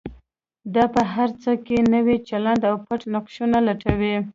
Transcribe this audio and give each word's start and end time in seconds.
دا 0.75 0.83
په 0.95 1.01
هر 1.13 1.29
څه 1.41 1.51
کې 1.65 1.77
نوی 1.93 2.17
چلند 2.29 2.61
او 2.69 2.75
پټ 2.85 3.01
نقشونه 3.13 3.57
لټوي. 3.67 4.15